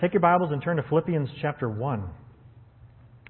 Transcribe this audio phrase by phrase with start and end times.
[0.00, 2.00] take your Bibles and turn to Philippians chapter 1.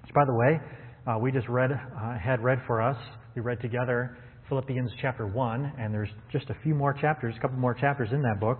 [0.02, 0.60] Which, by the way,
[1.06, 2.96] uh, we just read, uh, had read for us.
[3.34, 4.18] We read together
[4.50, 8.20] Philippians chapter 1, and there's just a few more chapters, a couple more chapters in
[8.20, 8.58] that book.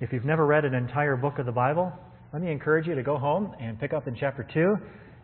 [0.00, 1.92] If you've never read an entire book of the Bible,
[2.32, 4.74] let me encourage you to go home and pick up in chapter 2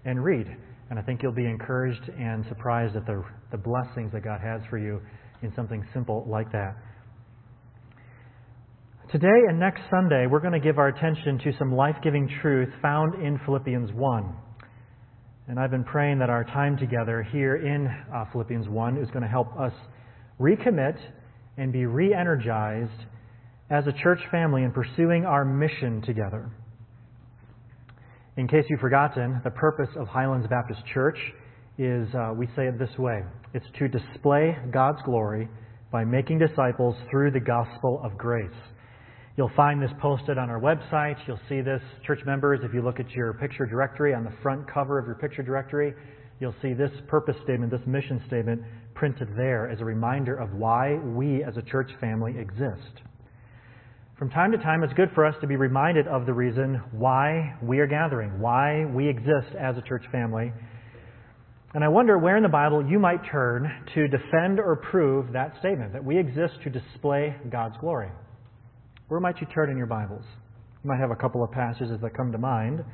[0.05, 0.47] and read.
[0.91, 4.61] And I think you'll be encouraged and surprised at the, the blessings that God has
[4.71, 5.01] for you
[5.43, 6.77] in something simple like that.
[9.13, 12.69] Today and next Sunday, we're going to give our attention to some life giving truth
[12.81, 14.35] found in Philippians 1.
[15.49, 19.23] And I've been praying that our time together here in uh, Philippians 1 is going
[19.23, 19.73] to help us
[20.41, 20.97] recommit
[21.57, 23.07] and be re energized
[23.69, 26.49] as a church family in pursuing our mission together.
[28.37, 31.19] In case you've forgotten, the purpose of Highlands Baptist Church
[31.79, 33.23] is uh, we say it this way
[33.55, 35.49] it's to display God's glory
[35.91, 38.55] by making disciples through the gospel of grace.
[39.37, 41.17] You'll find this posted on our website.
[41.27, 44.71] You'll see this, church members, if you look at your picture directory on the front
[44.71, 45.95] cover of your picture directory,
[46.41, 48.61] you'll see this purpose statement, this mission statement
[48.95, 53.03] printed there as a reminder of why we as a church family exist.
[54.19, 57.57] From time to time, it's good for us to be reminded of the reason why
[57.63, 60.53] we are gathering, why we exist as a church family.
[61.73, 65.55] And I wonder where in the Bible you might turn to defend or prove that
[65.61, 68.11] statement, that we exist to display God's glory.
[69.11, 70.23] Where might you turn in your Bibles?
[70.85, 72.85] You might have a couple of passages that come to mind.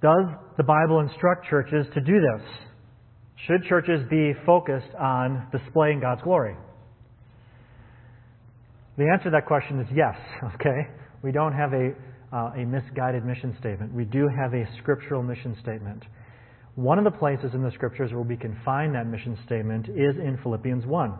[0.00, 0.24] Does
[0.56, 2.42] the Bible instruct churches to do this?
[3.46, 6.56] Should churches be focused on displaying God's glory?
[8.96, 10.16] The answer to that question is yes,
[10.54, 10.88] okay?
[11.22, 11.90] We don't have a,
[12.34, 13.92] uh, a misguided mission statement.
[13.92, 16.04] We do have a scriptural mission statement.
[16.74, 20.16] One of the places in the scriptures where we can find that mission statement is
[20.16, 21.18] in Philippians 1.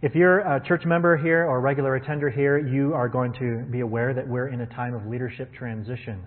[0.00, 3.68] If you're a church member here or a regular attender here, you are going to
[3.68, 6.22] be aware that we're in a time of leadership transition.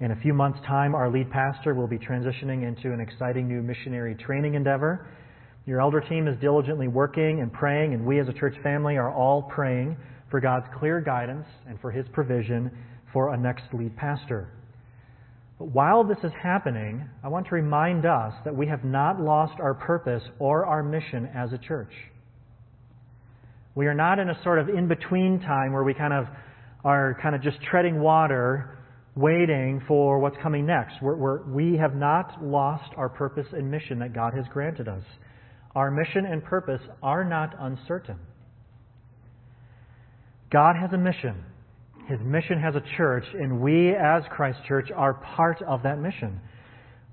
[0.00, 3.62] In a few months' time, our lead pastor will be transitioning into an exciting new
[3.62, 5.08] missionary training endeavor.
[5.64, 9.10] Your elder team is diligently working and praying, and we as a church family are
[9.10, 9.96] all praying
[10.30, 12.70] for God's clear guidance and for His provision
[13.14, 14.52] for a next lead pastor.
[15.58, 19.58] But while this is happening, I want to remind us that we have not lost
[19.60, 21.92] our purpose or our mission as a church.
[23.78, 26.26] We are not in a sort of in between time where we kind of
[26.84, 28.76] are kind of just treading water,
[29.14, 30.94] waiting for what's coming next.
[31.00, 35.04] We're, we're, we have not lost our purpose and mission that God has granted us.
[35.76, 38.18] Our mission and purpose are not uncertain.
[40.50, 41.44] God has a mission.
[42.08, 46.40] His mission has a church, and we as Christ Church are part of that mission.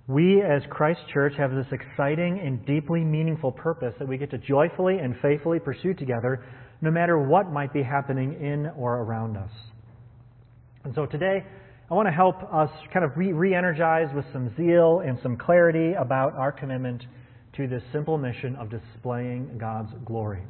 [0.07, 4.37] We as Christ Church have this exciting and deeply meaningful purpose that we get to
[4.37, 6.45] joyfully and faithfully pursue together
[6.81, 9.49] no matter what might be happening in or around us.
[10.83, 11.43] And so today,
[11.89, 15.93] I want to help us kind of re energize with some zeal and some clarity
[15.93, 17.03] about our commitment
[17.57, 20.43] to this simple mission of displaying God's glory.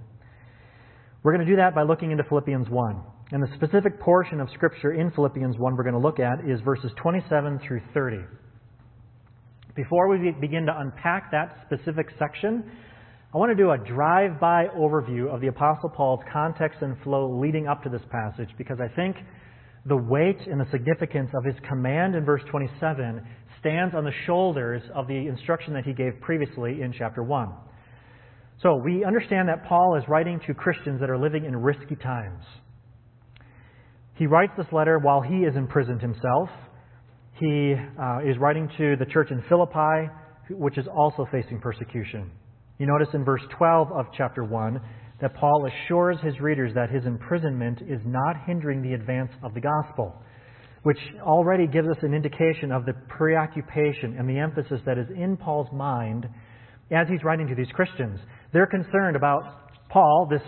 [1.24, 3.02] We're going to do that by looking into Philippians 1.
[3.32, 6.60] And the specific portion of Scripture in Philippians 1 we're going to look at is
[6.60, 8.18] verses 27 through 30.
[9.76, 12.64] Before we begin to unpack that specific section,
[13.34, 17.38] I want to do a drive by overview of the Apostle Paul's context and flow
[17.42, 19.18] leading up to this passage because I think
[19.86, 23.22] the weight and the significance of his command in verse 27
[23.60, 27.50] stands on the shoulders of the instruction that he gave previously in chapter 1.
[28.64, 32.46] So we understand that Paul is writing to Christians that are living in risky times.
[34.14, 36.50] He writes this letter while he is imprisoned himself
[37.40, 40.10] he uh, is writing to the church in Philippi,
[40.50, 42.32] which is also facing persecution.
[42.78, 44.82] You notice in verse 12 of chapter 1
[45.22, 49.62] that Paul assures his readers that his imprisonment is not hindering the advance of the
[49.62, 50.14] gospel,
[50.84, 55.36] which already gives us an indication of the preoccupation and the emphasis that is in
[55.36, 56.28] Paul's mind
[56.92, 58.20] as he's writing to these Christians.
[58.54, 59.42] They're concerned about
[59.90, 60.42] Paul, this,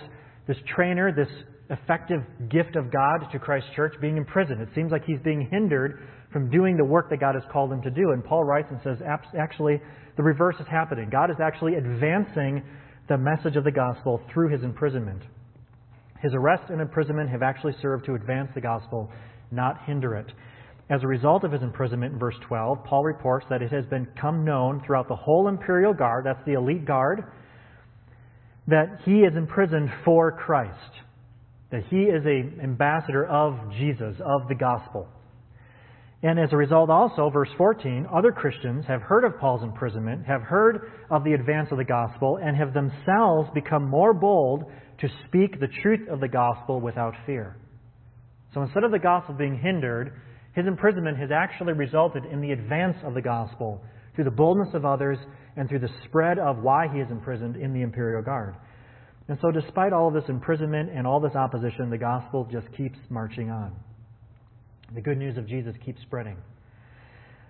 [0.47, 1.29] this trainer, this
[1.69, 4.61] effective gift of God to Christ's church, being imprisoned.
[4.61, 5.99] It seems like he's being hindered
[6.31, 8.11] from doing the work that God has called him to do.
[8.11, 8.97] And Paul writes and says,
[9.37, 9.81] actually,
[10.17, 11.09] the reverse is happening.
[11.09, 12.63] God is actually advancing
[13.07, 15.21] the message of the gospel through his imprisonment.
[16.21, 19.09] His arrest and imprisonment have actually served to advance the gospel,
[19.51, 20.31] not hinder it.
[20.89, 24.43] As a result of his imprisonment in verse 12, Paul reports that it has become
[24.43, 27.23] known throughout the whole imperial guard, that's the elite guard,
[28.67, 31.01] that he is imprisoned for Christ,
[31.71, 35.07] that he is an ambassador of Jesus, of the gospel.
[36.23, 40.41] And as a result, also, verse 14, other Christians have heard of Paul's imprisonment, have
[40.41, 44.63] heard of the advance of the gospel, and have themselves become more bold
[44.99, 47.57] to speak the truth of the gospel without fear.
[48.53, 50.13] So instead of the gospel being hindered,
[50.55, 53.83] his imprisonment has actually resulted in the advance of the gospel
[54.15, 55.19] through the boldness of others
[55.55, 58.55] and through the spread of why he is imprisoned in the imperial guard.
[59.27, 62.97] And so, despite all of this imprisonment and all this opposition, the gospel just keeps
[63.09, 63.75] marching on.
[64.95, 66.37] The good news of Jesus keeps spreading.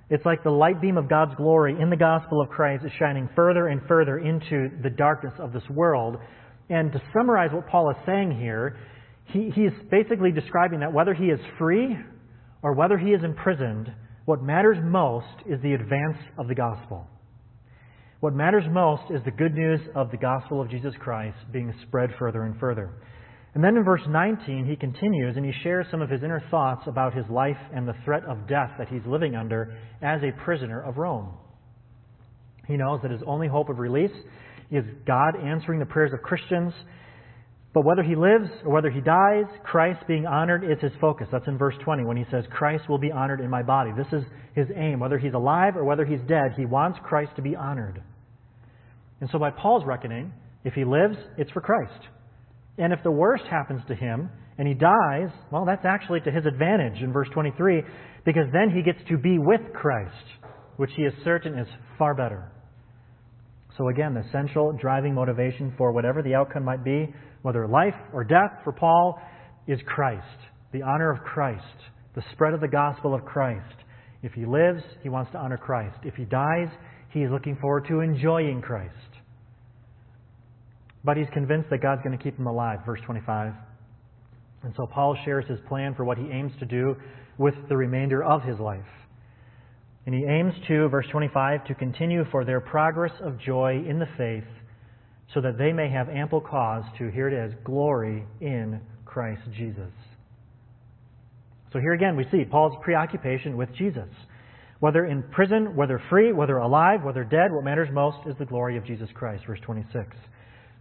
[0.10, 3.30] It's like the light beam of God's glory in the gospel of Christ is shining
[3.36, 6.18] further and further into the darkness of this world.
[6.70, 8.78] And to summarize what Paul is saying here,
[9.26, 11.98] he, he is basically describing that whether he is free
[12.64, 13.92] or whether he is imprisoned,
[14.26, 17.06] what matters most is the advance of the gospel.
[18.20, 22.10] What matters most is the good news of the gospel of Jesus Christ being spread
[22.18, 22.94] further and further.
[23.54, 26.84] And then in verse 19, he continues and he shares some of his inner thoughts
[26.88, 30.82] about his life and the threat of death that he's living under as a prisoner
[30.82, 31.34] of Rome.
[32.68, 34.12] He knows that his only hope of release
[34.70, 36.74] is God answering the prayers of Christians.
[37.74, 41.28] But whether he lives or whether he dies, Christ being honored is his focus.
[41.32, 43.92] That's in verse 20 when he says, Christ will be honored in my body.
[43.96, 44.24] This is
[44.56, 45.00] his aim.
[45.00, 48.02] Whether he's alive or whether he's dead, he wants Christ to be honored.
[49.22, 50.34] And so, by Paul's reckoning,
[50.64, 52.08] if he lives, it's for Christ.
[52.78, 56.46] And if the worst happens to him and he dies, well, that's actually to his
[56.46, 57.82] advantage in verse 23,
[58.26, 60.14] because then he gets to be with Christ,
[60.78, 62.52] which he is certain is far better.
[63.78, 67.14] So, again, the central driving motivation for whatever the outcome might be,
[67.44, 69.20] whether life or death for Paul,
[69.68, 70.26] is Christ,
[70.72, 71.64] the honor of Christ,
[72.16, 73.76] the spread of the gospel of Christ.
[74.24, 75.98] If he lives, he wants to honor Christ.
[76.04, 76.70] If he dies,
[77.12, 78.94] he is looking forward to enjoying Christ.
[81.04, 83.54] But he's convinced that God's going to keep him alive, verse 25.
[84.64, 86.96] And so Paul shares his plan for what he aims to do
[87.38, 88.82] with the remainder of his life.
[90.06, 94.08] And he aims to, verse 25, to continue for their progress of joy in the
[94.18, 94.46] faith,
[95.34, 99.92] so that they may have ample cause to, here it is, glory in Christ Jesus.
[101.74, 104.08] So here again we see Paul's preoccupation with Jesus.
[104.80, 108.78] Whether in prison, whether free, whether alive, whether dead, what matters most is the glory
[108.78, 110.16] of Jesus Christ, verse 26.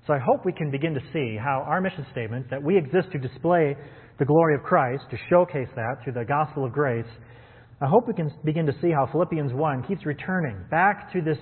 [0.06, 3.08] So I hope we can begin to see how our mission statement, that we exist
[3.12, 3.76] to display
[4.18, 7.06] the glory of Christ, to showcase that through the gospel of grace,
[7.80, 11.38] I hope we can begin to see how Philippians 1 keeps returning back to this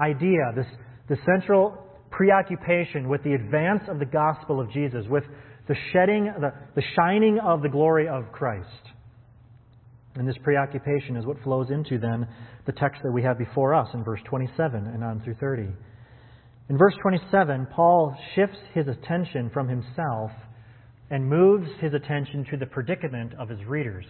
[0.00, 0.66] idea, this,
[1.08, 1.76] this central
[2.10, 5.24] preoccupation with the advance of the gospel of Jesus, with
[5.68, 8.66] the shedding, the, the shining of the glory of Christ.
[10.14, 12.26] And this preoccupation is what flows into then
[12.64, 15.68] the text that we have before us in verse 27 and on through 30.
[16.68, 20.32] In verse 27, Paul shifts his attention from himself
[21.10, 24.06] and moves his attention to the predicament of his readers.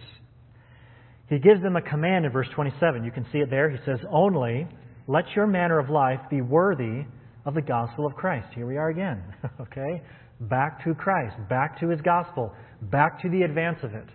[1.29, 3.03] He gives them a command in verse 27.
[3.03, 3.69] You can see it there.
[3.69, 4.67] He says, Only
[5.07, 7.05] let your manner of life be worthy
[7.45, 8.47] of the gospel of Christ.
[8.55, 9.21] Here we are again.
[9.61, 10.01] okay?
[10.41, 14.05] Back to Christ, back to his gospel, back to the advance of it.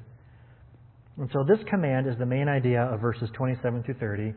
[1.19, 4.35] And so this command is the main idea of verses 27 through 30.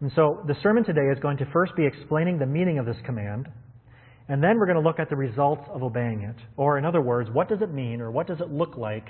[0.00, 2.96] And so the sermon today is going to first be explaining the meaning of this
[3.04, 3.48] command,
[4.28, 6.36] and then we're going to look at the results of obeying it.
[6.56, 9.06] Or, in other words, what does it mean or what does it look like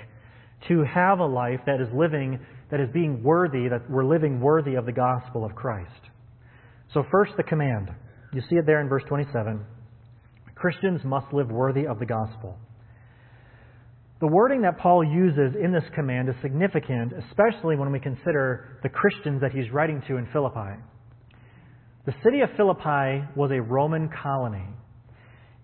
[0.67, 2.39] to have a life that is living,
[2.69, 5.89] that is being worthy, that we're living worthy of the gospel of Christ?
[6.93, 7.89] So, first, the command.
[8.33, 9.65] You see it there in verse 27.
[10.55, 12.57] Christians must live worthy of the gospel.
[14.21, 18.87] The wording that Paul uses in this command is significant, especially when we consider the
[18.87, 20.79] Christians that he's writing to in Philippi.
[22.05, 24.67] The city of Philippi was a Roman colony,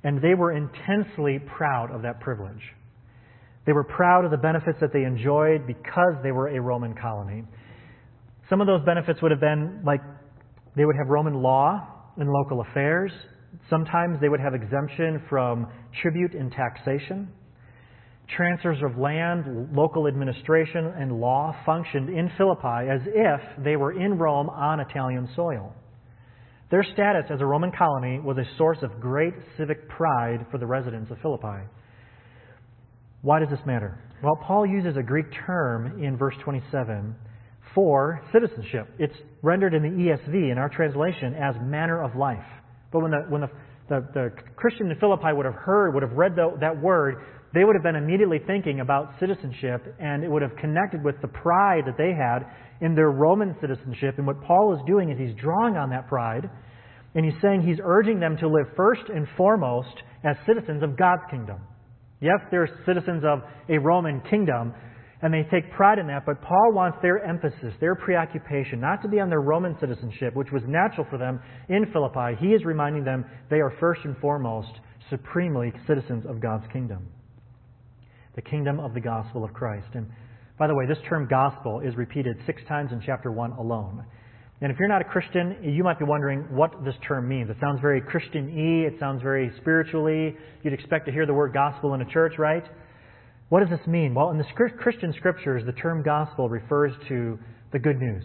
[0.03, 2.61] and they were intensely proud of that privilege.
[3.65, 7.45] They were proud of the benefits that they enjoyed because they were a Roman colony.
[8.49, 10.01] Some of those benefits would have been like
[10.75, 11.87] they would have Roman law
[12.17, 13.13] in local affairs.
[13.69, 15.67] Sometimes they would have exemption from
[16.01, 17.29] tribute and taxation
[18.35, 24.17] transfers of land, local administration, and law functioned in Philippi as if they were in
[24.17, 25.73] Rome on Italian soil.
[26.69, 30.65] Their status as a Roman colony was a source of great civic pride for the
[30.65, 31.67] residents of Philippi.
[33.21, 33.99] Why does this matter?
[34.23, 37.15] Well, Paul uses a Greek term in verse 27
[37.75, 38.87] for citizenship.
[38.99, 42.39] It's rendered in the ESV, in our translation, as manner of life.
[42.91, 43.49] But when the, when the,
[43.89, 47.17] the, the Christian in Philippi would have heard, would have read the, that word,
[47.53, 51.27] they would have been immediately thinking about citizenship, and it would have connected with the
[51.27, 52.47] pride that they had
[52.79, 54.15] in their Roman citizenship.
[54.17, 56.49] And what Paul is doing is he's drawing on that pride,
[57.13, 61.23] and he's saying he's urging them to live first and foremost as citizens of God's
[61.29, 61.59] kingdom.
[62.21, 64.73] Yes, they're citizens of a Roman kingdom,
[65.21, 69.09] and they take pride in that, but Paul wants their emphasis, their preoccupation, not to
[69.09, 72.37] be on their Roman citizenship, which was natural for them in Philippi.
[72.39, 74.71] He is reminding them they are first and foremost
[75.09, 77.07] supremely citizens of God's kingdom
[78.35, 79.87] the kingdom of the gospel of Christ.
[79.93, 80.07] And
[80.57, 84.05] By the way, this term gospel is repeated six times in chapter 1 alone.
[84.61, 87.49] And if you're not a Christian, you might be wondering what this term means.
[87.49, 90.35] It sounds very Christian y, it sounds very spiritually.
[90.63, 92.63] You'd expect to hear the word gospel in a church, right?
[93.49, 94.13] What does this mean?
[94.13, 94.45] Well, in the
[94.79, 97.39] Christian scriptures, the term gospel refers to
[97.73, 98.23] the good news.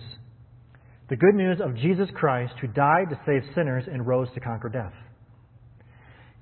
[1.09, 4.69] The good news of Jesus Christ who died to save sinners and rose to conquer
[4.69, 4.93] death.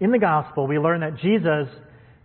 [0.00, 1.68] In the gospel, we learn that Jesus,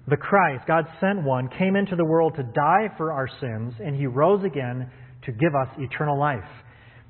[0.10, 3.96] the Christ, God sent one, came into the world to die for our sins, and
[3.96, 4.90] he rose again
[5.26, 6.50] to give us eternal life.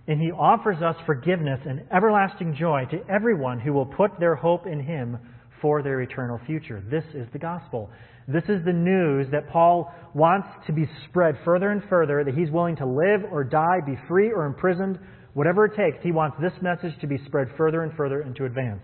[0.08, 4.66] And he offers us forgiveness and everlasting joy to everyone who will put their hope
[4.66, 5.20] in him
[5.62, 6.84] for their eternal future.
[6.90, 7.90] This is the gospel.
[8.28, 12.50] This is the news that Paul wants to be spread further and further, that he's
[12.50, 15.00] willing to live or die, be free or imprisoned,
[15.34, 16.04] whatever it takes.
[16.04, 18.84] He wants this message to be spread further and further and to advance.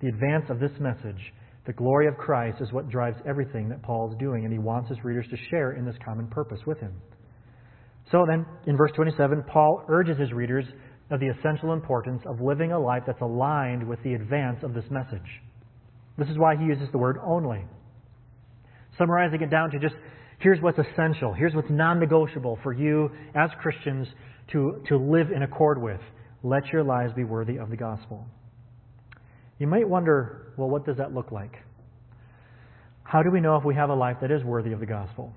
[0.00, 1.20] The advance of this message,
[1.66, 4.88] the glory of Christ, is what drives everything that Paul is doing, and he wants
[4.88, 6.92] his readers to share in this common purpose with him.
[8.10, 10.64] So then, in verse 27, Paul urges his readers
[11.10, 14.84] of the essential importance of living a life that's aligned with the advance of this
[14.90, 15.42] message.
[16.18, 17.64] This is why he uses the word only.
[18.98, 19.94] Summarizing it down to just
[20.38, 24.06] here's what's essential, here's what's non negotiable for you as Christians
[24.52, 26.00] to, to live in accord with.
[26.42, 28.24] Let your lives be worthy of the gospel.
[29.58, 31.52] You might wonder, well, what does that look like?
[33.04, 35.32] How do we know if we have a life that is worthy of the gospel?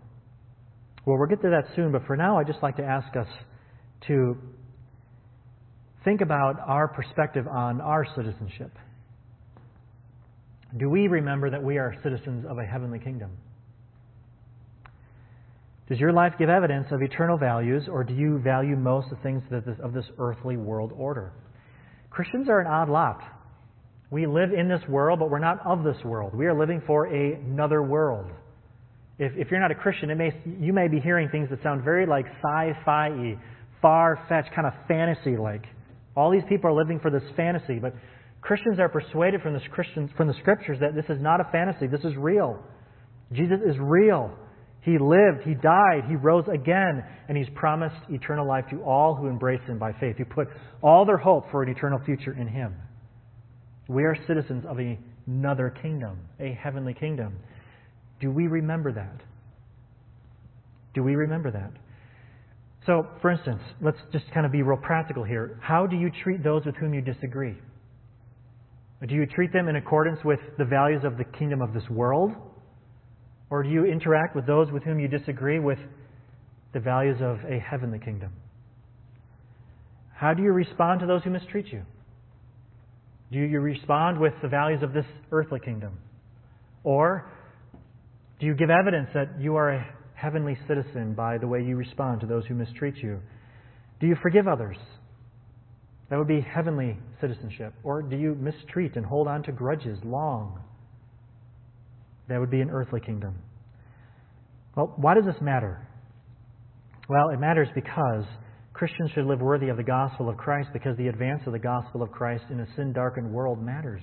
[1.05, 3.27] Well, we'll get to that soon, but for now, I'd just like to ask us
[4.07, 4.38] to
[6.03, 8.71] think about our perspective on our citizenship.
[10.77, 13.31] Do we remember that we are citizens of a heavenly kingdom?
[15.88, 19.41] Does your life give evidence of eternal values, or do you value most the things
[19.81, 21.33] of this earthly world order?
[22.11, 23.21] Christians are an odd lot.
[24.12, 26.34] We live in this world, but we're not of this world.
[26.34, 28.32] We are living for another world.
[29.20, 31.84] If, if you're not a Christian, it may, you may be hearing things that sound
[31.84, 33.38] very like sci-fi
[33.82, 35.66] far-fetched, kind of fantasy-like.
[36.16, 37.94] All these people are living for this fantasy, but
[38.42, 41.88] Christians are persuaded from, this Christians, from the Scriptures that this is not a fantasy.
[41.88, 42.60] This is real.
[43.32, 44.32] Jesus is real.
[44.82, 49.28] He lived, He died, He rose again, and He's promised eternal life to all who
[49.28, 50.48] embrace Him by faith, who put
[50.82, 52.74] all their hope for an eternal future in Him.
[53.89, 54.77] We are citizens of
[55.27, 57.36] another kingdom, a heavenly kingdom.
[58.22, 59.22] Do we remember that?
[60.93, 61.72] Do we remember that?
[62.86, 65.60] So, for instance, let's just kind of be real practical here.
[65.62, 67.58] How do you treat those with whom you disagree?
[69.08, 72.31] Do you treat them in accordance with the values of the kingdom of this world?
[73.50, 75.79] Or do you interact with those with whom you disagree with
[76.74, 78.34] the values of a heavenly kingdom?
[80.13, 81.84] How do you respond to those who mistreat you?
[83.31, 85.98] Do you respond with the values of this earthly kingdom?
[86.83, 87.31] Or
[88.39, 92.21] do you give evidence that you are a heavenly citizen by the way you respond
[92.21, 93.19] to those who mistreat you?
[94.00, 94.77] Do you forgive others?
[96.09, 97.74] That would be heavenly citizenship.
[97.83, 100.59] Or do you mistreat and hold on to grudges long?
[102.29, 103.36] That would be an earthly kingdom.
[104.75, 105.86] Well, why does this matter?
[107.07, 108.24] Well, it matters because
[108.79, 112.01] Christians should live worthy of the gospel of Christ because the advance of the gospel
[112.01, 114.01] of Christ in a sin darkened world matters.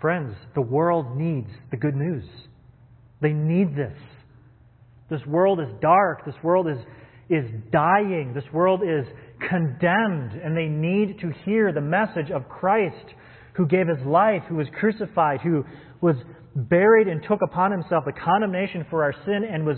[0.00, 2.24] Friends, the world needs the good news.
[3.22, 3.96] They need this.
[5.08, 6.26] This world is dark.
[6.26, 6.78] This world is,
[7.30, 8.32] is dying.
[8.34, 9.06] This world is
[9.48, 10.32] condemned.
[10.32, 13.14] And they need to hear the message of Christ
[13.52, 15.62] who gave his life, who was crucified, who
[16.00, 16.16] was
[16.56, 19.76] buried and took upon himself the condemnation for our sin and was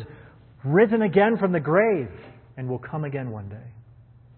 [0.64, 2.08] risen again from the grave
[2.56, 3.72] and will come again one day.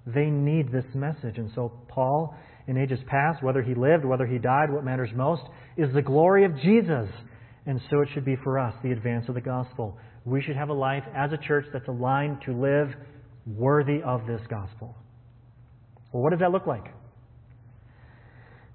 [0.06, 1.38] They need this message.
[1.38, 2.34] And so, Paul,
[2.66, 5.42] in ages past, whether he lived, whether he died, what matters most
[5.76, 7.08] is the glory of Jesus
[7.68, 9.98] and so it should be for us, the advance of the gospel.
[10.24, 12.88] We should have a life as a church that's aligned to live
[13.46, 14.96] worthy of this gospel.
[16.10, 16.86] Well, what does that look like?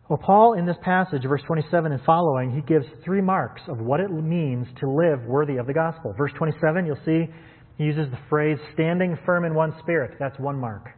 [0.08, 4.00] Well, Paul, in this passage, verse 27 and following, he gives three marks of what
[4.00, 6.14] it means to live worthy of the gospel.
[6.16, 7.26] Verse 27, you'll see
[7.78, 10.18] he uses the phrase standing firm in one spirit.
[10.20, 10.90] That's one mark.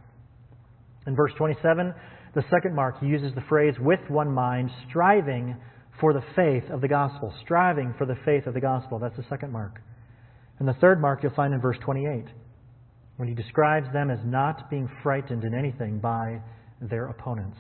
[1.08, 1.94] In verse 27,
[2.34, 5.55] the second mark, he uses the phrase with one mind, striving
[6.00, 9.00] for the faith of the gospel, striving for the faith of the gospel.
[9.00, 9.82] That's the second mark.
[10.60, 12.25] And the third mark you'll find in verse 28,
[13.17, 16.41] when he describes them as not being frightened in anything by
[16.82, 17.58] their opponents.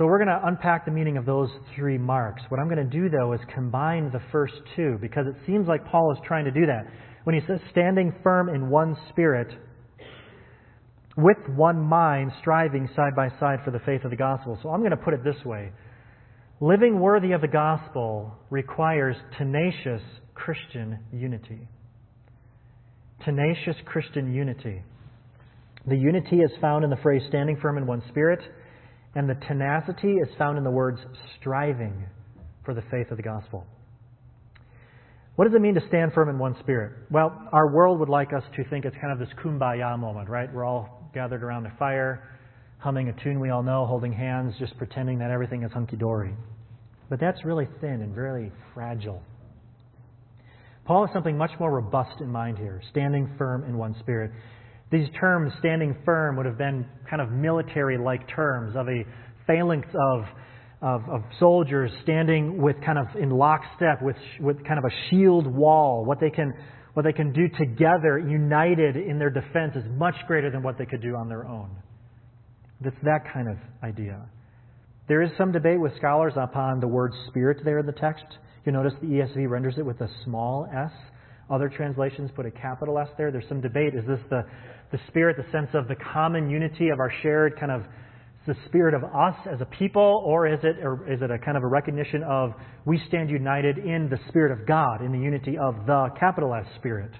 [0.00, 2.40] So we're going to unpack the meaning of those three marks.
[2.48, 5.84] What I'm going to do, though, is combine the first two, because it seems like
[5.84, 6.86] Paul is trying to do that.
[7.24, 9.48] When he says standing firm in one spirit,
[11.18, 14.58] with one mind, striving side by side for the faith of the gospel.
[14.62, 15.70] So I'm going to put it this way
[16.62, 20.00] Living worthy of the gospel requires tenacious
[20.34, 21.68] Christian unity.
[23.26, 24.82] tenacious Christian unity.
[25.86, 28.40] The unity is found in the phrase standing firm in one spirit,
[29.14, 30.98] and the tenacity is found in the words
[31.40, 32.06] striving
[32.64, 33.66] for the faith of the gospel.
[35.36, 36.92] What does it mean to stand firm in one spirit?
[37.10, 40.52] Well, our world would like us to think it's kind of this kumbaya moment, right?
[40.52, 42.36] We're all gathered around a fire,
[42.78, 46.34] humming a tune we all know, holding hands, just pretending that everything is hunky dory.
[47.08, 49.22] But that's really thin and very fragile.
[50.84, 54.30] Paul has something much more robust in mind here standing firm in one spirit.
[54.90, 59.04] These terms, standing firm, would have been kind of military like terms of a
[59.46, 60.24] phalanx of,
[60.82, 65.46] of, of, soldiers standing with kind of in lockstep with, with kind of a shield
[65.46, 66.04] wall.
[66.04, 66.52] What they, can,
[66.94, 70.86] what they can do together, united in their defense, is much greater than what they
[70.86, 71.70] could do on their own.
[72.84, 74.26] It's that kind of idea.
[75.06, 78.24] There is some debate with scholars upon the word spirit there in the text.
[78.64, 80.90] You notice the ESV renders it with a small s.
[81.50, 83.30] Other translations put a capital S there.
[83.30, 83.94] There's some debate.
[83.94, 84.44] Is this the,
[84.92, 87.82] the spirit, the sense of the common unity of our shared kind of
[88.46, 91.56] the spirit of us as a people, or is it, or is it a kind
[91.56, 92.52] of a recognition of
[92.86, 96.64] we stand united in the Spirit of God, in the unity of the capital S
[96.76, 97.10] Spirit?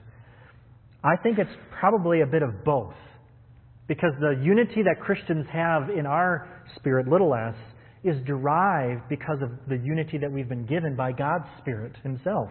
[1.05, 2.95] I think it's probably a bit of both.
[3.87, 7.55] Because the unity that Christians have in our spirit, little s,
[8.03, 12.49] is derived because of the unity that we've been given by God's Spirit Himself.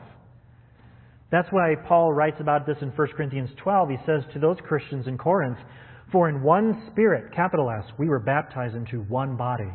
[1.31, 3.89] That's why Paul writes about this in 1 Corinthians 12.
[3.89, 5.57] He says to those Christians in Corinth,
[6.11, 9.69] For in one Spirit, capital S, we were baptized into one body.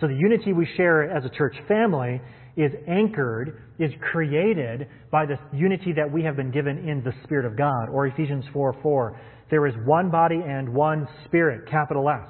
[0.00, 2.20] So the unity we share as a church family
[2.56, 7.46] is anchored, is created by the unity that we have been given in the Spirit
[7.46, 7.88] of God.
[7.92, 9.20] Or Ephesians 4 4.
[9.50, 12.28] There is one body and one Spirit, capital S.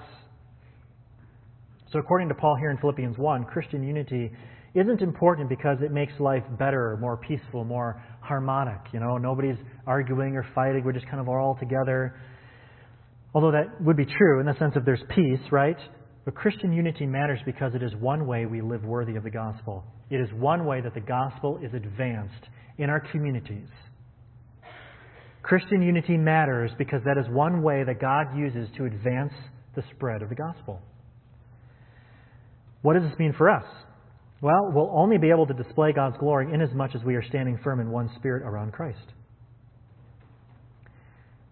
[1.93, 4.31] So, according to Paul here in Philippians 1, Christian unity
[4.75, 8.81] isn't important because it makes life better, more peaceful, more harmonic.
[8.93, 10.85] You know, nobody's arguing or fighting.
[10.85, 12.15] We're just kind of all together.
[13.35, 15.76] Although that would be true in the sense of there's peace, right?
[16.25, 19.85] But Christian unity matters because it is one way we live worthy of the gospel.
[20.11, 23.69] It is one way that the gospel is advanced in our communities.
[25.43, 29.33] Christian unity matters because that is one way that God uses to advance
[29.75, 30.80] the spread of the gospel.
[32.83, 33.65] What does this mean for us?
[34.43, 37.81] Well, we'll only be able to display God's glory inasmuch as we are standing firm
[37.81, 39.13] in one spirit around Christ.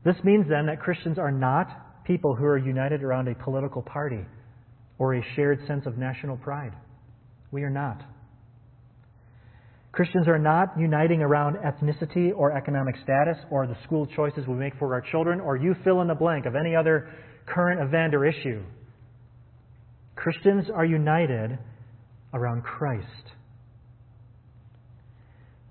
[0.04, 4.24] This means then that Christians are not people who are united around a political party
[4.98, 6.72] or a shared sense of national pride.
[7.50, 8.02] We are not.
[9.92, 14.74] Christians are not uniting around ethnicity or economic status or the school choices we make
[14.78, 17.10] for our children or you fill in the blank of any other
[17.46, 18.62] current event or issue.
[20.14, 21.58] Christians are united
[22.32, 23.06] around Christ.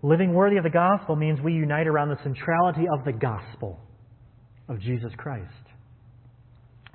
[0.03, 3.79] Living worthy of the gospel means we unite around the centrality of the gospel
[4.69, 5.51] of Jesus Christ.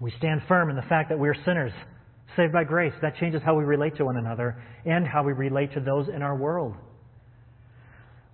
[0.00, 1.72] We stand firm in the fact that we are sinners,
[2.36, 2.92] saved by grace.
[3.02, 6.22] That changes how we relate to one another and how we relate to those in
[6.22, 6.74] our world.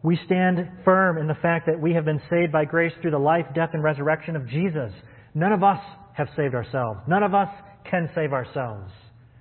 [0.03, 3.19] We stand firm in the fact that we have been saved by grace through the
[3.19, 4.93] life, death, and resurrection of Jesus.
[5.35, 5.81] None of us
[6.15, 7.01] have saved ourselves.
[7.09, 7.49] None of us
[7.91, 8.91] can save ourselves.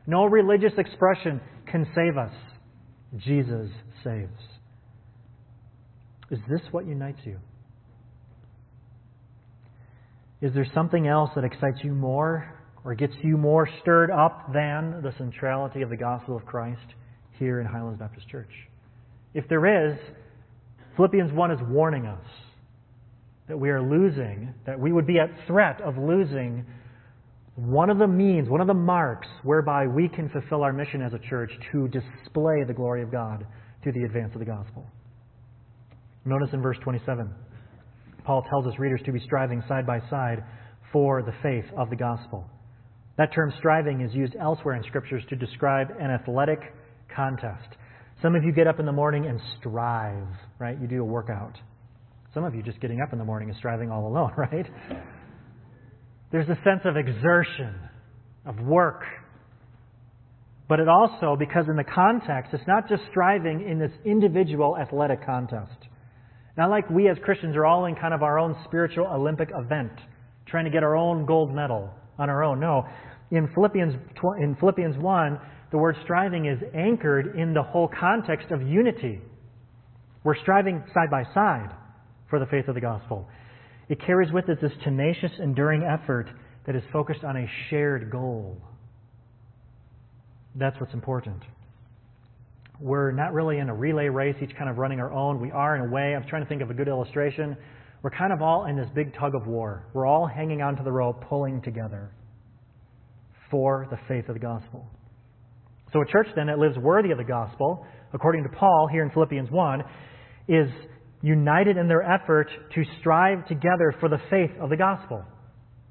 [0.07, 1.39] No religious expression
[1.71, 2.33] can save us.
[3.17, 3.69] Jesus
[4.03, 4.41] saves.
[6.29, 7.37] Is this what unites you?
[10.41, 12.53] Is there something else that excites you more
[12.83, 16.85] or gets you more stirred up than the centrality of the gospel of Christ
[17.39, 18.51] here in Highlands Baptist Church?
[19.33, 19.97] If there is,
[20.95, 22.25] Philippians 1 is warning us
[23.47, 26.65] that we are losing, that we would be at threat of losing
[27.57, 31.11] one of the means, one of the marks whereby we can fulfill our mission as
[31.13, 33.47] a church to display the glory of God
[33.81, 34.85] through the advance of the gospel.
[36.23, 37.33] Notice in verse 27,
[38.23, 40.43] Paul tells us readers to be striving side by side
[40.93, 42.47] for the faith of the gospel.
[43.17, 46.59] That term striving is used elsewhere in scriptures to describe an athletic
[47.15, 47.69] contest.
[48.21, 50.27] Some of you get up in the morning and strive,
[50.59, 50.79] right?
[50.79, 51.57] You do a workout.
[52.35, 54.67] Some of you just getting up in the morning is striving all alone, right?
[56.31, 57.75] There's a sense of exertion,
[58.45, 59.03] of work.
[60.67, 65.25] But it also, because in the context, it's not just striving in this individual athletic
[65.25, 65.77] contest.
[66.57, 69.93] Not like we as Christians are all in kind of our own spiritual Olympic event,
[70.47, 72.59] trying to get our own gold medal on our own.
[72.59, 72.85] No.
[73.31, 73.93] In Philippians,
[74.39, 75.39] in Philippians 1,
[75.71, 79.21] the word striving is anchored in the whole context of unity.
[80.23, 81.69] We're striving side by side
[82.29, 83.29] for the faith of the gospel.
[83.89, 86.27] It carries with it this tenacious, enduring effort
[86.65, 88.57] that is focused on a shared goal.
[90.55, 91.41] That's what's important.
[92.79, 95.39] We're not really in a relay race, each kind of running our own.
[95.39, 97.55] We are, in a way, I'm trying to think of a good illustration.
[98.03, 99.87] we're kind of all in this big tug of war.
[99.93, 102.11] We're all hanging onto the rope, pulling together
[103.49, 104.85] for the faith of the gospel.
[105.93, 109.09] So, a church then that lives worthy of the gospel, according to Paul here in
[109.11, 109.83] Philippians 1,
[110.49, 110.69] is
[111.27, 115.23] united in their effort to strive together for the faith of the gospel.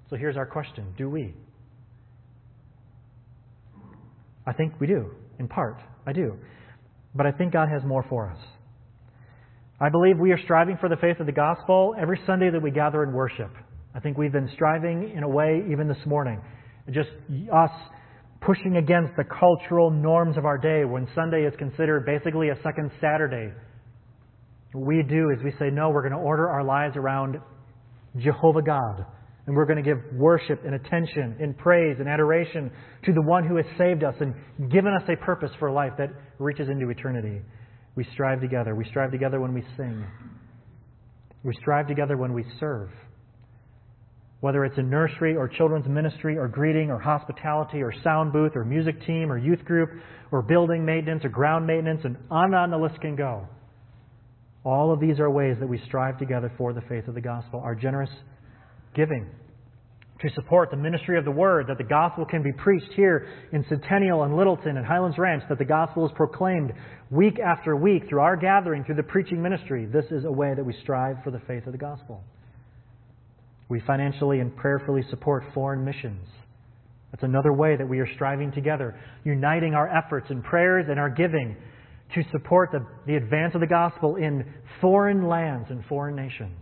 [0.08, 1.34] So, here's our question Do we?
[4.46, 5.78] I think we do, in part.
[6.06, 6.36] I do.
[7.14, 8.38] But I think God has more for us.
[9.80, 12.70] I believe we are striving for the faith of the gospel every Sunday that we
[12.70, 13.50] gather in worship.
[13.94, 16.40] I think we've been striving in a way even this morning.
[16.90, 17.10] Just
[17.52, 17.70] us
[18.40, 22.90] pushing against the cultural norms of our day when Sunday is considered basically a second
[23.00, 23.52] Saturday.
[24.76, 27.40] What we do is we say, no, we're going to order our lives around
[28.18, 29.06] Jehovah God.
[29.46, 32.70] And we're going to give worship and attention and praise and adoration
[33.06, 34.34] to the one who has saved us and
[34.70, 37.40] given us a purpose for life that reaches into eternity.
[37.94, 38.74] We strive together.
[38.74, 40.04] We strive together when we sing.
[41.42, 42.90] We strive together when we serve.
[44.40, 48.64] Whether it's in nursery or children's ministry or greeting or hospitality or sound booth or
[48.66, 49.88] music team or youth group
[50.32, 53.48] or building maintenance or ground maintenance and on and on the list can go.
[54.66, 57.60] All of these are ways that we strive together for the faith of the gospel.
[57.60, 58.10] Our generous
[58.96, 59.30] giving
[60.20, 63.64] to support the ministry of the word, that the gospel can be preached here in
[63.68, 66.72] Centennial and Littleton and Highlands Ranch, that the gospel is proclaimed
[67.12, 69.86] week after week through our gathering, through the preaching ministry.
[69.86, 72.24] This is a way that we strive for the faith of the gospel.
[73.68, 76.26] We financially and prayerfully support foreign missions.
[77.12, 81.10] That's another way that we are striving together, uniting our efforts and prayers and our
[81.10, 81.56] giving
[82.14, 84.44] to support the, the advance of the gospel in
[84.80, 86.58] foreign lands and foreign nations.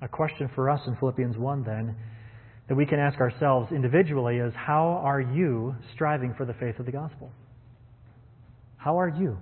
[0.00, 1.96] A question for us in Philippians 1 then
[2.68, 6.86] that we can ask ourselves individually is how are you striving for the faith of
[6.86, 7.30] the gospel?
[8.76, 9.38] How are you?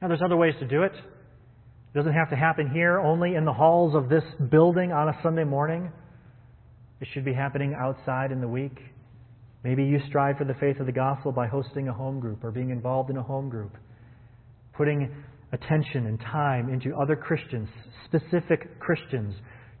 [0.00, 0.92] Now, there's other ways to do it.
[0.92, 5.18] It doesn't have to happen here, only in the halls of this building on a
[5.22, 5.90] Sunday morning.
[7.00, 8.78] It should be happening outside in the week.
[9.62, 12.50] Maybe you strive for the faith of the gospel by hosting a home group or
[12.50, 13.76] being involved in a home group,
[14.74, 15.14] putting
[15.52, 17.68] attention and time into other Christians,
[18.06, 19.34] specific Christians,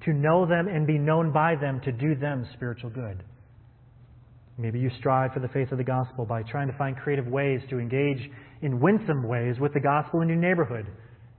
[0.04, 3.22] to know them and be known by them to do them spiritual good.
[4.58, 7.60] Maybe you strive for the faith of the gospel by trying to find creative ways
[7.70, 10.86] to engage in winsome ways with the gospel in your neighborhood,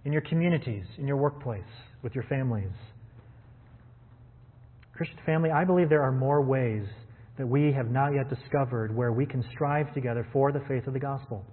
[0.06, 1.62] in your communities, in your workplace,
[2.02, 2.72] with your families.
[4.96, 6.84] Christian family, I believe there are more ways
[7.42, 10.94] that we have not yet discovered where we can strive together for the faith of
[10.94, 11.44] the gospel.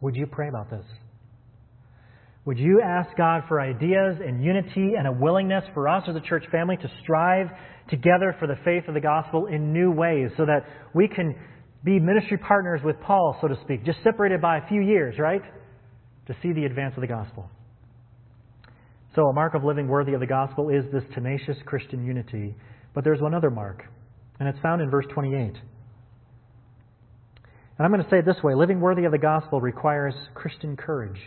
[0.00, 0.86] Would you pray about this?
[2.46, 6.20] Would you ask God for ideas and unity and a willingness for us as a
[6.20, 7.48] church family to strive
[7.90, 10.64] together for the faith of the gospel in new ways so that
[10.94, 11.34] we can
[11.84, 15.42] be ministry partners with Paul, so to speak, just separated by a few years, right?
[16.28, 17.50] To see the advance of the gospel.
[19.14, 22.54] So, a mark of living worthy of the gospel is this tenacious Christian unity.
[22.94, 23.84] But there's one other mark,
[24.38, 25.54] and it's found in verse 28.
[27.76, 30.76] And I'm going to say it this way living worthy of the gospel requires Christian
[30.76, 31.18] courage.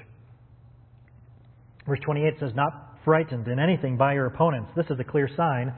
[1.86, 4.72] Verse 28 says, Not frightened in anything by your opponents.
[4.76, 5.74] This is a clear sign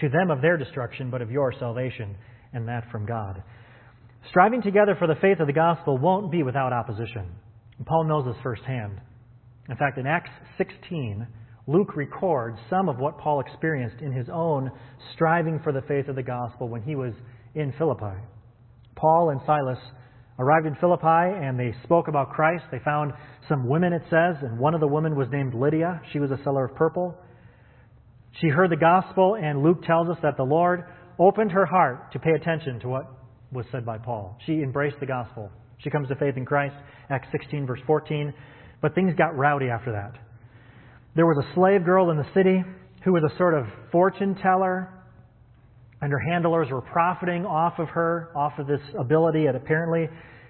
[0.00, 2.16] to them of their destruction, but of your salvation,
[2.52, 3.42] and that from God.
[4.30, 7.26] Striving together for the faith of the gospel won't be without opposition.
[7.78, 9.00] And Paul knows this firsthand.
[9.68, 11.26] In fact, in Acts 16,
[11.66, 14.70] Luke records some of what Paul experienced in his own
[15.14, 17.14] striving for the faith of the gospel when he was
[17.54, 18.20] in Philippi.
[18.96, 19.78] Paul and Silas
[20.38, 22.64] arrived in Philippi and they spoke about Christ.
[22.70, 23.12] They found
[23.48, 26.02] some women, it says, and one of the women was named Lydia.
[26.12, 27.16] She was a seller of purple.
[28.40, 30.84] She heard the gospel, and Luke tells us that the Lord
[31.18, 33.06] opened her heart to pay attention to what
[33.52, 34.36] was said by Paul.
[34.44, 35.50] She embraced the gospel.
[35.78, 36.74] She comes to faith in Christ,
[37.10, 38.34] Acts 16, verse 14.
[38.82, 40.18] But things got rowdy after that.
[41.16, 42.64] There was a slave girl in the city
[43.04, 44.92] who was a sort of fortune teller,
[46.02, 50.08] and her handlers were profiting off of her, off of this ability, and apparently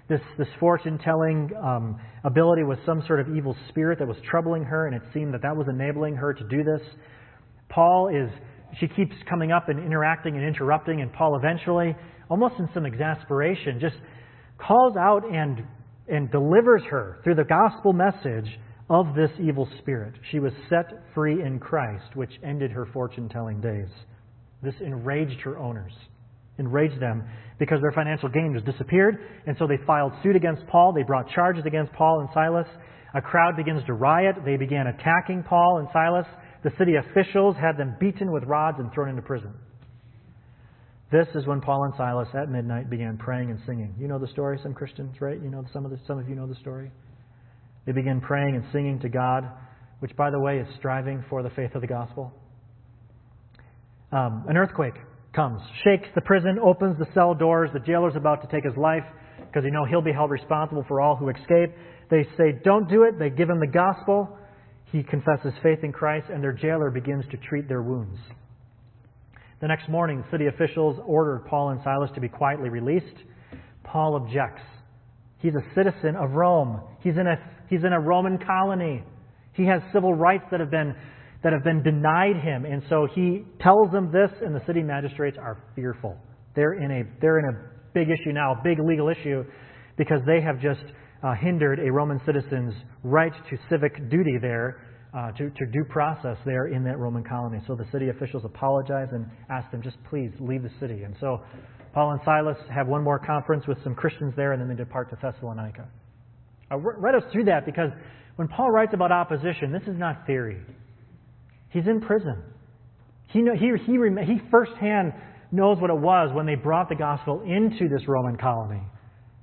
[0.09, 4.63] this, this fortune telling um, ability was some sort of evil spirit that was troubling
[4.63, 6.81] her, and it seemed that that was enabling her to do this.
[7.69, 8.31] Paul is,
[8.79, 11.95] she keeps coming up and interacting and interrupting, and Paul eventually,
[12.27, 13.97] almost in some exasperation, just
[14.57, 15.63] calls out and,
[16.07, 18.49] and delivers her through the gospel message
[18.89, 20.13] of this evil spirit.
[20.31, 23.89] She was set free in Christ, which ended her fortune telling days.
[24.61, 25.93] This enraged her owners
[26.57, 27.23] enraged them
[27.59, 29.17] because their financial gain was disappeared.
[29.45, 30.93] And so they filed suit against Paul.
[30.93, 32.67] They brought charges against Paul and Silas.
[33.13, 34.35] A crowd begins to riot.
[34.45, 36.25] They began attacking Paul and Silas.
[36.63, 39.53] The city officials had them beaten with rods and thrown into prison.
[41.11, 43.95] This is when Paul and Silas at midnight began praying and singing.
[43.99, 45.41] You know the story, some Christians, right?
[45.41, 46.91] You know some of the, some of you know the story.
[47.85, 49.49] They begin praying and singing to God
[49.99, 52.33] which, by the way, is striving for the faith of the gospel.
[54.11, 54.93] Um, an earthquake
[55.33, 57.69] comes, shakes the prison, opens the cell doors.
[57.73, 59.03] The jailer's about to take his life
[59.39, 61.71] because you know he'll be held responsible for all who escape.
[62.09, 63.17] They say, Don't do it.
[63.17, 64.37] They give him the gospel.
[64.91, 68.19] He confesses faith in Christ, and their jailer begins to treat their wounds.
[69.61, 73.17] The next morning, city officials ordered Paul and Silas to be quietly released.
[73.83, 74.61] Paul objects.
[75.39, 76.81] He's a citizen of Rome.
[77.01, 77.37] He's in a,
[77.69, 79.03] he's in a Roman colony.
[79.53, 80.95] He has civil rights that have been
[81.43, 82.65] that have been denied him.
[82.65, 86.17] And so he tells them this, and the city magistrates are fearful.
[86.55, 87.57] They're in a, they're in a
[87.93, 89.43] big issue now, a big legal issue,
[89.95, 90.81] because they have just
[91.21, 92.73] uh, hindered a Roman citizen's
[93.03, 94.81] right to civic duty there,
[95.13, 97.59] uh, to, to due process there in that Roman colony.
[97.67, 101.03] So the city officials apologize and ask them, just please leave the city.
[101.03, 101.41] And so
[101.93, 105.11] Paul and Silas have one more conference with some Christians there, and then they depart
[105.11, 105.87] to Thessalonica.
[106.69, 107.91] Uh, I read us through that because
[108.35, 110.61] when Paul writes about opposition, this is not theory.
[111.69, 112.41] He's in prison.
[113.27, 115.13] He, know, he, he, he firsthand
[115.51, 118.81] knows what it was when they brought the gospel into this Roman colony.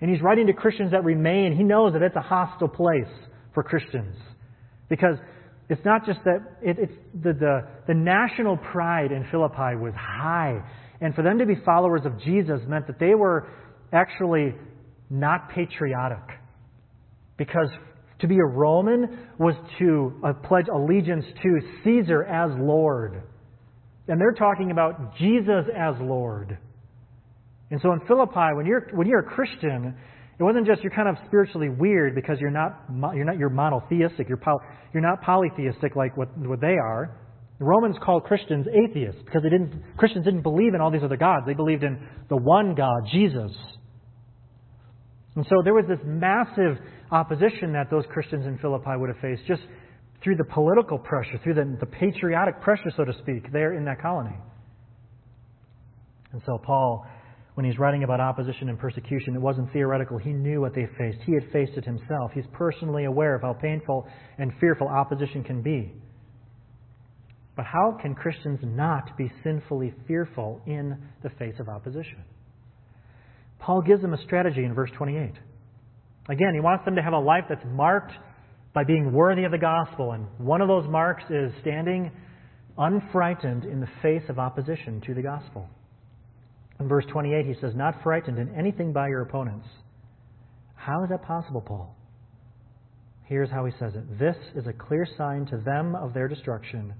[0.00, 1.56] And he's writing to Christians that remain.
[1.56, 3.12] He knows that it's a hostile place
[3.54, 4.16] for Christians.
[4.88, 5.16] Because
[5.68, 10.60] it's not just that, it, it's the, the, the national pride in Philippi was high.
[11.00, 13.48] And for them to be followers of Jesus meant that they were
[13.92, 14.54] actually
[15.08, 16.18] not patriotic.
[17.36, 17.68] Because
[18.20, 23.22] to be a Roman was to uh, pledge allegiance to Caesar as Lord.
[24.08, 26.58] And they're talking about Jesus as Lord.
[27.70, 29.96] And so in Philippi, when you're, when you're a Christian,
[30.38, 34.28] it wasn't just you're kind of spiritually weird because you're not, you're not you're monotheistic.
[34.28, 34.60] You're, poly,
[34.92, 37.16] you're not polytheistic like what, what they are.
[37.58, 41.16] The Romans called Christians atheists because they didn't, Christians didn't believe in all these other
[41.16, 41.46] gods.
[41.46, 43.52] They believed in the one God, Jesus.
[45.36, 46.76] And so there was this massive
[47.12, 49.62] opposition that those Christians in Philippi would have faced just
[50.24, 54.00] through the political pressure, through the, the patriotic pressure, so to speak, there in that
[54.00, 54.36] colony.
[56.32, 57.06] And so Paul,
[57.54, 60.18] when he's writing about opposition and persecution, it wasn't theoretical.
[60.18, 61.18] He knew what they faced.
[61.26, 62.30] He had faced it himself.
[62.34, 64.06] He's personally aware of how painful
[64.38, 65.92] and fearful opposition can be.
[67.54, 72.24] But how can Christians not be sinfully fearful in the face of opposition?
[73.58, 75.34] Paul gives them a strategy in verse 28.
[76.28, 78.12] Again, he wants them to have a life that's marked
[78.74, 80.12] by being worthy of the gospel.
[80.12, 82.10] And one of those marks is standing
[82.78, 85.68] unfrightened in the face of opposition to the gospel.
[86.80, 89.66] In verse 28, he says, Not frightened in anything by your opponents.
[90.74, 91.94] How is that possible, Paul?
[93.24, 96.94] Here's how he says it This is a clear sign to them of their destruction,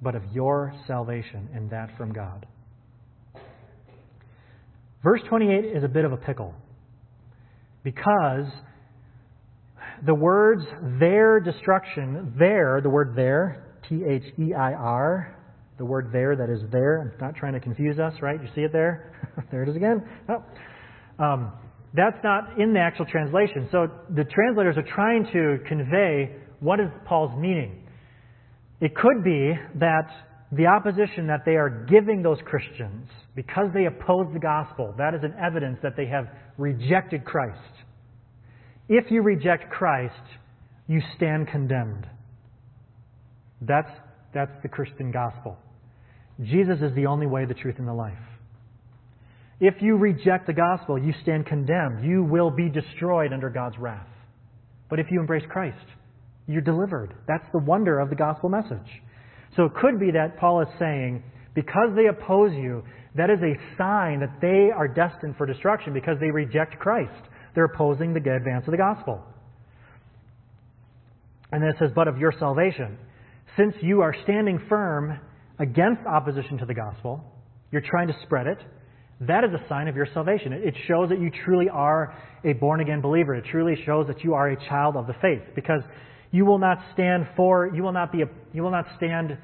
[0.00, 2.46] but of your salvation, and that from God.
[5.02, 6.54] Verse 28 is a bit of a pickle
[7.82, 8.46] because
[10.06, 10.62] the words
[11.00, 15.36] their destruction, there, the word there, T H E I R,
[15.78, 18.40] the word there that is there, I'm not trying to confuse us, right?
[18.40, 19.14] You see it there?
[19.50, 20.02] there it is again.
[20.28, 21.24] Oh.
[21.24, 21.52] Um,
[21.94, 23.68] that's not in the actual translation.
[23.72, 27.86] So the translators are trying to convey what is Paul's meaning.
[28.80, 30.10] It could be that
[30.50, 35.20] the opposition that they are giving those Christians, because they oppose the gospel, that is
[35.22, 37.58] an evidence that they have rejected Christ.
[38.88, 40.14] If you reject Christ,
[40.86, 42.06] you stand condemned.
[43.60, 43.90] That's,
[44.32, 45.58] that's the Christian gospel.
[46.42, 48.14] Jesus is the only way, the truth, and the life.
[49.60, 52.04] If you reject the gospel, you stand condemned.
[52.04, 54.06] You will be destroyed under God's wrath.
[54.88, 55.76] But if you embrace Christ,
[56.46, 57.12] you're delivered.
[57.26, 58.88] That's the wonder of the gospel message.
[59.56, 61.22] So it could be that Paul is saying,
[61.54, 62.84] because they oppose you,
[63.16, 67.10] that is a sign that they are destined for destruction because they reject Christ.
[67.54, 69.22] They're opposing the advance of the gospel.
[71.50, 72.98] And then it says, but of your salvation.
[73.56, 75.18] Since you are standing firm
[75.58, 77.24] against opposition to the gospel,
[77.72, 78.58] you're trying to spread it,
[79.22, 80.52] that is a sign of your salvation.
[80.52, 83.34] It shows that you truly are a born again believer.
[83.34, 85.82] It truly shows that you are a child of the faith because
[86.30, 89.38] you will not stand for, you will not be, a, you will not stand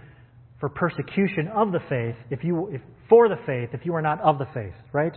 [0.60, 4.20] for persecution of the faith if you, if, for the faith if you are not
[4.20, 5.12] of the faith, right?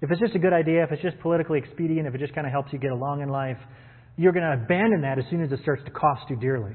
[0.00, 2.46] If it's just a good idea, if it's just politically expedient, if it just kind
[2.46, 3.58] of helps you get along in life,
[4.16, 6.72] you're going to abandon that as soon as it starts to cost you dearly.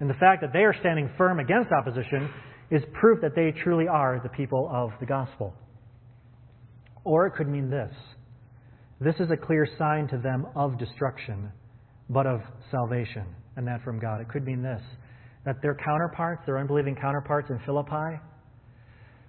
[0.00, 2.30] And the fact that they are standing firm against opposition
[2.70, 5.54] is proof that they truly are the people of the gospel.
[7.04, 7.92] Or it could mean this
[9.00, 11.50] this is a clear sign to them of destruction,
[12.08, 12.40] but of
[12.70, 14.20] salvation, and that from God.
[14.20, 14.80] It could mean this
[15.44, 18.18] that their counterparts, their unbelieving counterparts in Philippi,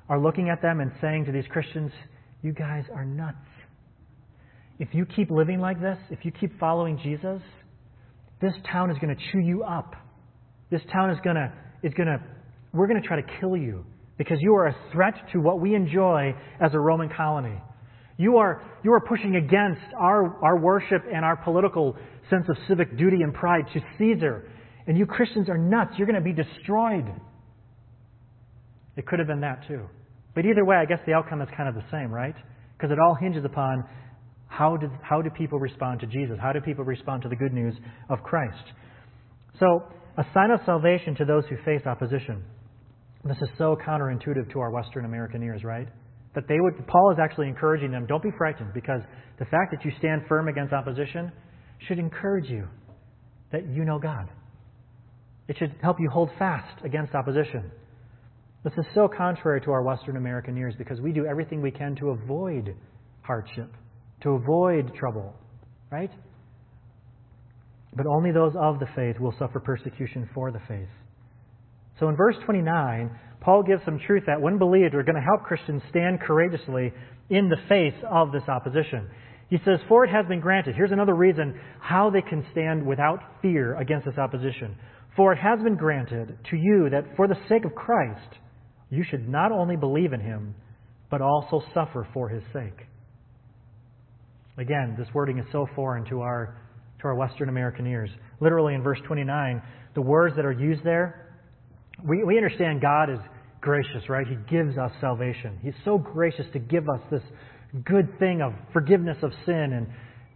[0.07, 1.91] are looking at them and saying to these Christians,
[2.41, 3.35] You guys are nuts.
[4.79, 7.41] If you keep living like this, if you keep following Jesus,
[8.41, 9.95] this town is going to chew you up.
[10.69, 11.51] This town is going to,
[11.83, 12.19] is going to,
[12.73, 13.85] we're going to try to kill you
[14.17, 17.57] because you are a threat to what we enjoy as a Roman colony.
[18.17, 21.97] You are, you are pushing against our, our worship and our political
[22.29, 24.49] sense of civic duty and pride to Caesar.
[24.87, 25.93] And you Christians are nuts.
[25.97, 27.05] You're going to be destroyed.
[28.95, 29.87] It could have been that too.
[30.33, 32.35] But either way, I guess the outcome is kind of the same, right?
[32.77, 33.83] Because it all hinges upon
[34.47, 36.37] how do, how do people respond to Jesus?
[36.41, 37.73] How do people respond to the good news
[38.09, 38.71] of Christ?
[39.59, 39.83] So,
[40.17, 42.43] a sign of salvation to those who face opposition.
[43.25, 45.87] This is so counterintuitive to our Western American ears, right?
[46.35, 49.01] That they would, Paul is actually encouraging them, don't be frightened, because
[49.39, 51.31] the fact that you stand firm against opposition
[51.87, 52.67] should encourage you
[53.51, 54.29] that you know God.
[55.47, 57.71] It should help you hold fast against opposition.
[58.63, 61.95] This is so contrary to our Western American ears because we do everything we can
[61.97, 62.75] to avoid
[63.21, 63.71] hardship,
[64.21, 65.35] to avoid trouble,
[65.91, 66.09] right?
[67.95, 70.89] But only those of the faith will suffer persecution for the faith.
[71.99, 75.43] So in verse 29, Paul gives some truth that, when believed, we're going to help
[75.43, 76.91] Christians stand courageously
[77.29, 79.07] in the face of this opposition.
[79.49, 80.75] He says, For it has been granted.
[80.75, 84.75] Here's another reason how they can stand without fear against this opposition.
[85.15, 88.39] For it has been granted to you that for the sake of Christ,
[88.89, 90.55] you should not only believe in him,
[91.09, 92.87] but also suffer for his sake.
[94.57, 96.57] Again, this wording is so foreign to our,
[97.01, 98.09] to our Western American ears.
[98.41, 99.61] Literally in verse 29,
[99.93, 101.25] the words that are used there
[102.03, 103.19] we, we understand God is
[103.61, 104.27] gracious, right?
[104.27, 105.57] He gives us salvation.
[105.61, 107.21] He's so gracious to give us this
[107.83, 109.87] good thing of forgiveness of sin and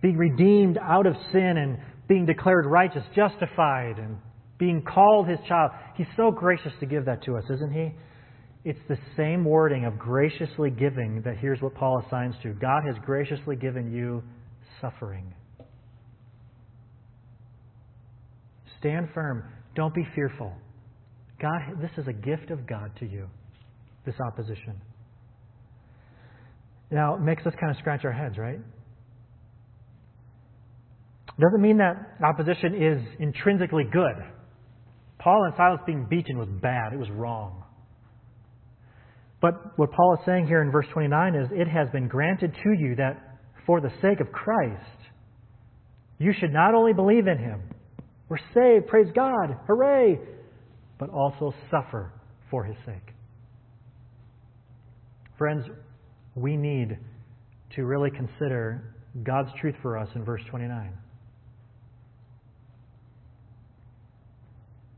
[0.02, 4.17] being redeemed out of sin and being declared righteous, justified, and
[4.58, 5.71] being called his child.
[5.95, 7.91] He's so gracious to give that to us, isn't he?
[8.65, 12.54] It's the same wording of graciously giving that here's what Paul assigns to.
[12.54, 14.21] God has graciously given you
[14.82, 15.34] suffering.
[18.80, 19.43] Stand firm.
[19.75, 20.54] Don't be fearful.
[21.41, 23.28] God, this is a gift of God to you,
[24.06, 24.82] this opposition.
[26.91, 28.60] Now, it makes us kind of scratch our heads, right?
[31.39, 34.15] Doesn't mean that opposition is intrinsically good.
[35.19, 37.63] Paul and Silas being beaten was bad, it was wrong.
[39.41, 42.73] But what Paul is saying here in verse 29 is it has been granted to
[42.78, 44.84] you that for the sake of Christ,
[46.17, 47.62] you should not only believe in him,
[48.28, 50.19] we're saved, praise God, hooray,
[50.99, 52.12] but also suffer
[52.52, 53.13] for his sake.
[55.38, 55.63] Friends,
[56.39, 56.97] we need
[57.75, 60.93] to really consider God's truth for us in verse 29.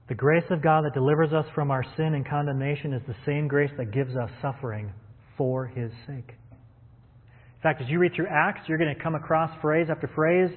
[0.10, 3.48] The grace of God that delivers us from our sin and condemnation is the same
[3.48, 4.92] grace that gives us suffering
[5.38, 6.28] for his sake.
[6.28, 10.50] In fact, as you read through Acts, you're going to come across phrase after phrase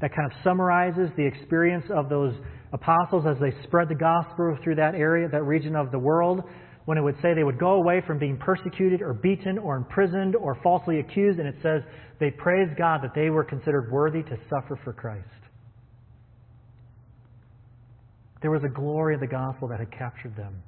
[0.00, 2.34] that kind of summarizes the experience of those
[2.72, 6.42] apostles as they spread the gospel through that area, that region of the world,
[6.90, 10.34] when it would say they would go away from being persecuted or beaten or imprisoned
[10.34, 11.82] or falsely accused, and it says
[12.18, 15.24] they praised God that they were considered worthy to suffer for Christ.
[18.42, 20.64] There was a glory of the gospel that had captured them.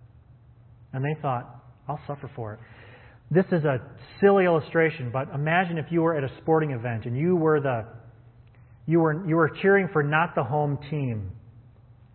[0.92, 2.60] And they thought, I'll suffer for it.
[3.32, 3.80] This is a
[4.20, 7.88] silly illustration, but imagine if you were at a sporting event and you were the
[8.86, 11.32] you were you were cheering for not the home team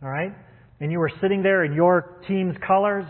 [0.01, 0.33] all right?
[0.79, 3.05] And you were sitting there in your team's colors,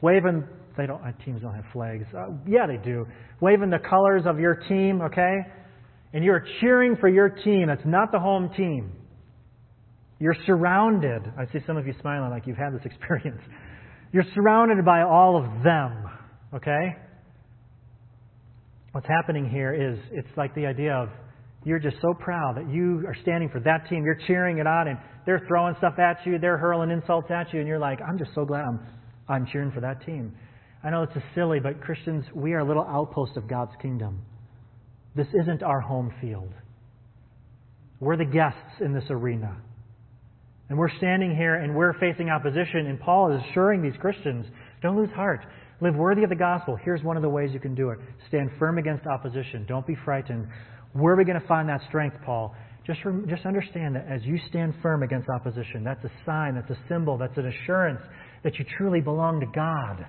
[0.00, 0.44] waving.
[0.76, 1.02] They don't.
[1.02, 2.04] Uh, teams don't have flags.
[2.16, 3.06] Uh, yeah, they do.
[3.40, 5.00] Waving the colors of your team.
[5.02, 5.36] Okay,
[6.12, 7.66] and you're cheering for your team.
[7.68, 8.92] That's not the home team.
[10.20, 11.22] You're surrounded.
[11.38, 13.40] I see some of you smiling like you've had this experience.
[14.12, 16.04] You're surrounded by all of them.
[16.54, 16.96] Okay?
[18.92, 21.10] What's happening here is it's like the idea of
[21.64, 24.02] you're just so proud that you are standing for that team.
[24.04, 26.38] You're cheering it on, and they're throwing stuff at you.
[26.38, 28.80] They're hurling insults at you, and you're like, I'm just so glad I'm,
[29.28, 30.34] I'm cheering for that team.
[30.82, 34.22] I know it's a silly, but Christians, we are a little outpost of God's kingdom.
[35.16, 36.52] This isn't our home field.
[38.00, 39.56] We're the guests in this arena.
[40.68, 44.46] And we're standing here and we're facing opposition, and Paul is assuring these Christians
[44.82, 45.44] don't lose heart.
[45.80, 46.76] Live worthy of the gospel.
[46.76, 47.98] Here's one of the ways you can do it
[48.28, 49.64] stand firm against opposition.
[49.66, 50.46] Don't be frightened.
[50.92, 52.54] Where are we going to find that strength, Paul?
[52.86, 56.78] Just, just understand that as you stand firm against opposition, that's a sign, that's a
[56.88, 58.00] symbol, that's an assurance
[58.44, 60.06] that you truly belong to God.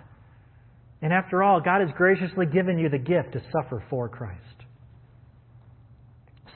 [1.02, 4.44] And after all, God has graciously given you the gift to suffer for Christ.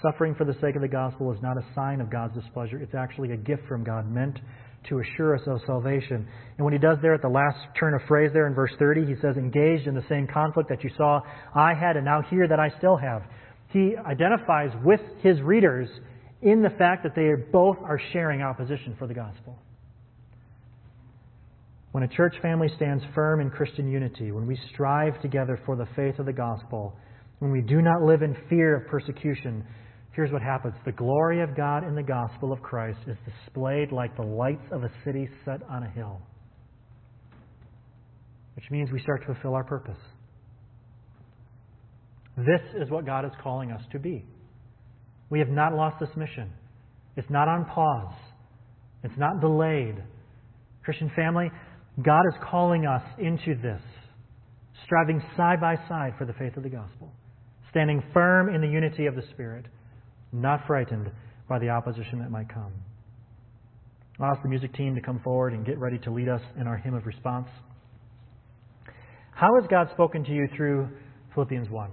[0.02, 2.78] Suffering for the sake of the gospel is not a sign of God's displeasure.
[2.78, 4.38] It's actually a gift from God meant
[4.90, 6.28] to assure us of salvation.
[6.58, 9.06] And when he does there at the last turn of phrase there in verse 30,
[9.06, 11.22] he says, engaged in the same conflict that you saw
[11.56, 13.24] I had and now hear that I still have
[13.74, 15.90] he identifies with his readers
[16.42, 19.58] in the fact that they both are sharing opposition for the gospel.
[21.94, 25.86] When a church family stands firm in Christian unity, when we strive together for the
[25.96, 26.98] faith of the gospel,
[27.38, 29.64] when we do not live in fear of persecution,
[30.12, 30.74] here's what happens.
[30.86, 33.16] The glory of God in the gospel of Christ is
[33.46, 36.20] displayed like the lights of a city set on a hill,
[38.56, 40.00] which means we start to fulfill our purpose.
[42.38, 44.26] This is what God is calling us to be.
[45.30, 46.52] We have not lost this mission.
[47.18, 48.16] It's not on pause.
[49.04, 50.02] It's not delayed.
[50.84, 51.52] Christian family,
[52.02, 53.82] God is calling us into this,
[54.86, 57.12] striving side by side for the faith of the gospel,
[57.70, 59.66] standing firm in the unity of the Spirit,
[60.32, 61.12] not frightened
[61.48, 62.72] by the opposition that might come.
[64.20, 66.68] I'll ask the music team to come forward and get ready to lead us in
[66.68, 67.48] our hymn of response.
[69.32, 70.90] How has God spoken to you through
[71.34, 71.92] Philippians 1?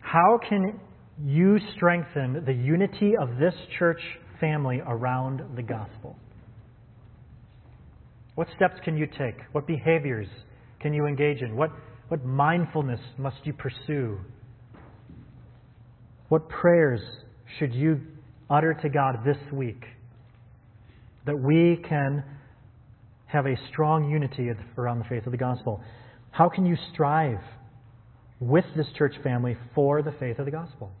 [0.00, 0.80] How can
[1.24, 4.00] you strengthen the unity of this church
[4.40, 6.16] family around the gospel?
[8.34, 9.36] What steps can you take?
[9.52, 10.28] What behaviors
[10.80, 11.56] can you engage in?
[11.56, 11.70] What,
[12.08, 14.18] what mindfulness must you pursue?
[16.28, 17.00] What prayers
[17.58, 18.00] should you
[18.48, 19.84] utter to God this week
[21.26, 22.24] that we can
[23.26, 25.82] have a strong unity around the faith of the gospel?
[26.30, 27.40] How can you strive
[28.40, 30.92] with this church family for the faith of the gospel?